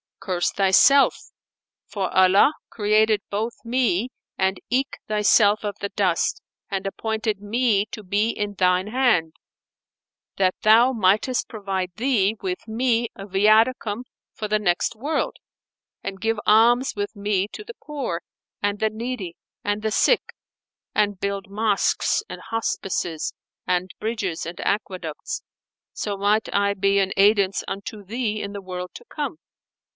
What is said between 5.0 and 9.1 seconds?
thyself of the dust and appointed me to be in thine